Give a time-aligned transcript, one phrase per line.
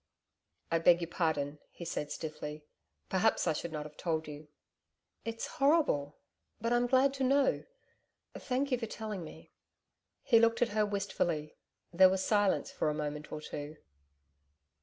[0.71, 2.65] 'I beg your pardon,' he said stiffly.
[3.07, 4.47] 'Perhaps I should not have told you.'
[5.25, 6.17] 'It's horrible.
[6.59, 7.65] But I'm glad to know.
[8.33, 9.51] Thank you for telling me.'
[10.23, 11.53] He looked at her wistfully.
[11.93, 13.77] There was silence for a moment or two.